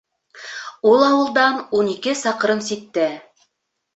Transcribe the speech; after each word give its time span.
Ул 0.91 1.03
ауылдан 1.07 1.59
ун 1.81 1.91
ике 1.93 2.15
саҡрым 2.21 2.65
ситтә. 2.71 3.07